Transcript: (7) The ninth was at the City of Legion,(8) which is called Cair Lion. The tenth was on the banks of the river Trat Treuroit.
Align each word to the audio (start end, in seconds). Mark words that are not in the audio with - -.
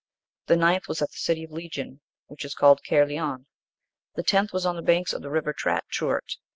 (7) 0.47 0.59
The 0.59 0.65
ninth 0.65 0.87
was 0.87 1.03
at 1.03 1.11
the 1.11 1.17
City 1.19 1.43
of 1.43 1.51
Legion,(8) 1.51 1.99
which 2.25 2.43
is 2.43 2.55
called 2.55 2.83
Cair 2.83 3.05
Lion. 3.07 3.45
The 4.15 4.23
tenth 4.23 4.51
was 4.51 4.65
on 4.65 4.75
the 4.75 4.81
banks 4.81 5.13
of 5.13 5.21
the 5.21 5.29
river 5.29 5.53
Trat 5.53 5.83
Treuroit. 5.91 6.37